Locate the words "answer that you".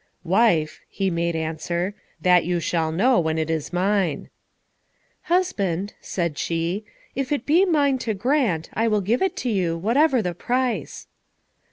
1.35-2.59